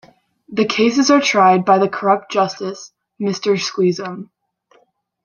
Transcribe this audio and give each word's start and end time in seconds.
The 0.49 0.65
cases 0.65 1.11
are 1.11 1.21
tried 1.21 1.63
by 1.63 1.77
the 1.77 1.87
corrupt 1.87 2.31
justice, 2.31 2.91
Mr. 3.21 3.53
Squeezum. 3.59 4.31